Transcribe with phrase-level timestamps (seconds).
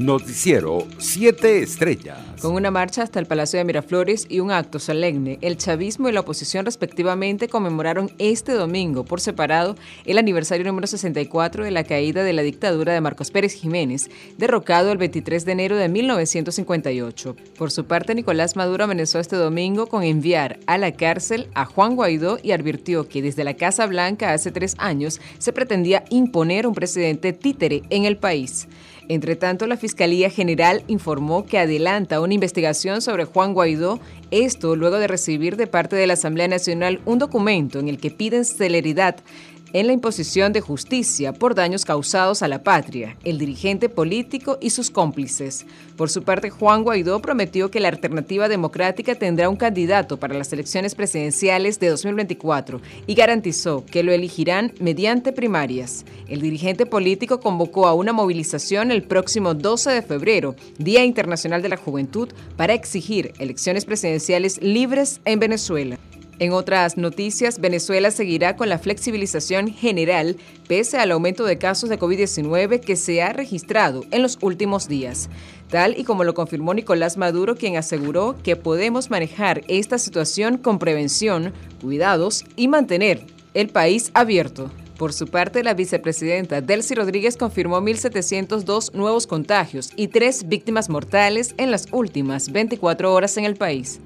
[0.00, 2.16] Noticiero 7 Estrellas.
[2.40, 6.12] Con una marcha hasta el Palacio de Miraflores y un acto solemne, el chavismo y
[6.12, 9.76] la oposición respectivamente conmemoraron este domingo por separado
[10.06, 14.08] el aniversario número 64 de la caída de la dictadura de Marcos Pérez Jiménez,
[14.38, 17.36] derrocado el 23 de enero de 1958.
[17.58, 21.94] Por su parte, Nicolás Maduro amenazó este domingo con enviar a la cárcel a Juan
[21.94, 26.74] Guaidó y advirtió que desde la Casa Blanca hace tres años se pretendía imponer un
[26.74, 28.66] presidente títere en el país.
[29.10, 33.98] Entre tanto, la Fiscalía General informó que adelanta una investigación sobre Juan Guaidó,
[34.30, 38.12] esto luego de recibir de parte de la Asamblea Nacional un documento en el que
[38.12, 39.16] piden celeridad
[39.72, 44.70] en la imposición de justicia por daños causados a la patria, el dirigente político y
[44.70, 45.66] sus cómplices.
[45.96, 50.52] Por su parte, Juan Guaidó prometió que la alternativa democrática tendrá un candidato para las
[50.52, 56.04] elecciones presidenciales de 2024 y garantizó que lo elegirán mediante primarias.
[56.28, 61.68] El dirigente político convocó a una movilización el próximo 12 de febrero, Día Internacional de
[61.68, 65.98] la Juventud, para exigir elecciones presidenciales libres en Venezuela.
[66.40, 71.98] En otras noticias, Venezuela seguirá con la flexibilización general pese al aumento de casos de
[71.98, 75.28] COVID-19 que se ha registrado en los últimos días,
[75.68, 80.78] tal y como lo confirmó Nicolás Maduro, quien aseguró que podemos manejar esta situación con
[80.78, 83.20] prevención, cuidados y mantener
[83.52, 84.70] el país abierto.
[84.96, 91.54] Por su parte, la vicepresidenta Delcy Rodríguez confirmó 1.702 nuevos contagios y tres víctimas mortales
[91.58, 94.00] en las últimas 24 horas en el país.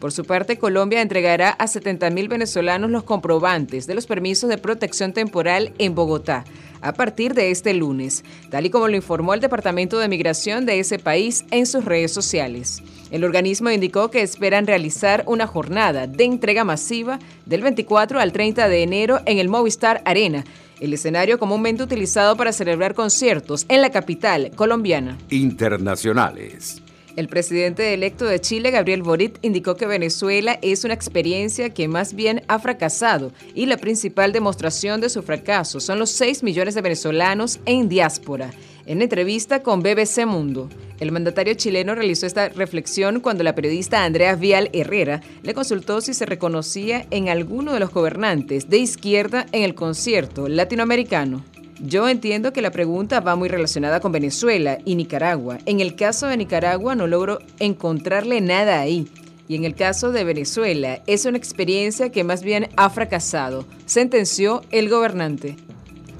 [0.00, 5.12] Por su parte, Colombia entregará a 70.000 venezolanos los comprobantes de los permisos de protección
[5.12, 6.44] temporal en Bogotá
[6.80, 10.80] a partir de este lunes, tal y como lo informó el Departamento de Migración de
[10.80, 12.82] ese país en sus redes sociales.
[13.10, 18.68] El organismo indicó que esperan realizar una jornada de entrega masiva del 24 al 30
[18.68, 20.44] de enero en el Movistar Arena,
[20.80, 25.18] el escenario comúnmente utilizado para celebrar conciertos en la capital colombiana.
[25.28, 26.82] Internacionales.
[27.16, 32.14] El presidente electo de Chile, Gabriel Boric, indicó que Venezuela es una experiencia que más
[32.14, 36.82] bien ha fracasado y la principal demostración de su fracaso son los 6 millones de
[36.82, 38.52] venezolanos en diáspora.
[38.86, 40.68] En entrevista con BBC Mundo,
[41.00, 46.14] el mandatario chileno realizó esta reflexión cuando la periodista Andrea Vial Herrera le consultó si
[46.14, 51.44] se reconocía en alguno de los gobernantes de izquierda en el concierto latinoamericano.
[51.82, 55.58] Yo entiendo que la pregunta va muy relacionada con Venezuela y Nicaragua.
[55.64, 59.08] En el caso de Nicaragua no logro encontrarle nada ahí.
[59.48, 64.62] Y en el caso de Venezuela es una experiencia que más bien ha fracasado, sentenció
[64.70, 65.56] el gobernante.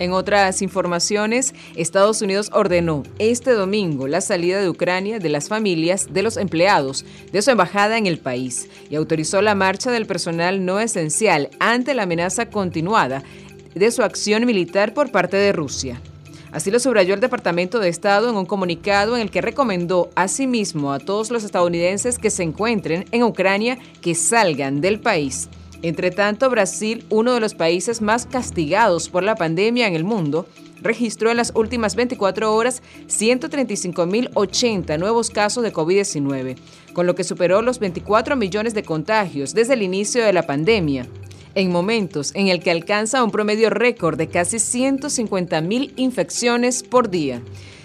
[0.01, 6.09] En otras informaciones, Estados Unidos ordenó este domingo la salida de Ucrania de las familias
[6.11, 10.65] de los empleados de su embajada en el país y autorizó la marcha del personal
[10.65, 13.23] no esencial ante la amenaza continuada
[13.75, 16.01] de su acción militar por parte de Rusia.
[16.53, 20.93] Así lo subrayó el Departamento de Estado en un comunicado en el que recomendó asimismo
[20.93, 25.49] a todos los estadounidenses que se encuentren en Ucrania que salgan del país.
[25.83, 30.47] Entre tanto, Brasil, uno de los países más castigados por la pandemia en el mundo,
[30.83, 36.57] registró en las últimas 24 horas 135.080 nuevos casos de COVID-19,
[36.93, 41.07] con lo que superó los 24 millones de contagios desde el inicio de la pandemia
[41.55, 47.43] en momentos en el que alcanza un promedio récord de casi 150.000 infecciones por día.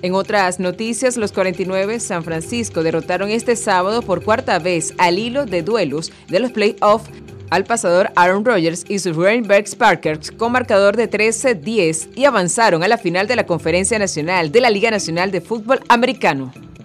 [0.04, 5.48] En otras noticias, los 49 San Francisco derrotaron este sábado por cuarta vez al hilo
[5.48, 7.10] de duelos de los playoffs
[7.50, 12.88] al pasador Aaron Rodgers y sus Rainberg Sparkers con marcador de 13-10 y avanzaron a
[12.88, 16.54] la final de la Conferencia Nacional de la Liga Nacional de Fútbol Americano.